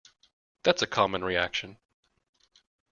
[0.63, 1.77] That's a common reaction.